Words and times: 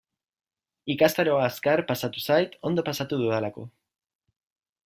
Ikastaroa 0.93 1.43
azkar 1.49 1.83
pasatu 1.93 2.25
zait, 2.31 2.57
ondo 2.71 2.89
pasatu 2.91 3.23
dudalako. 3.25 3.71